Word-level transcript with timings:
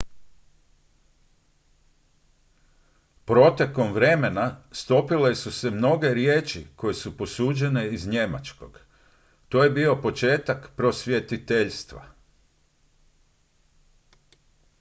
protekom 3.25 3.93
vremena 3.93 4.61
stopile 4.71 5.35
su 5.35 5.51
se 5.51 5.69
mnoge 5.71 6.13
riječi 6.13 6.67
koje 6.75 6.93
su 6.93 7.17
posuđene 7.17 7.93
iz 7.93 8.07
njemačkog 8.07 8.79
to 9.49 9.63
je 9.63 9.69
bio 9.69 10.01
početak 10.01 10.71
prosvjetiteljstva 10.75 12.05